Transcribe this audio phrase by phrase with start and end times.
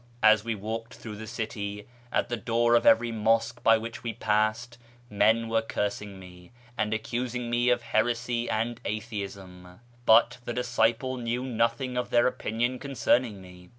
[0.23, 4.13] As we walked through the city, at the door of every mosque by which we
[4.13, 4.79] passed
[5.11, 11.43] men were cursing me, and accusing me of heresy and atheism; but the disciple knew
[11.43, 13.69] nothing of their opinion concerning me.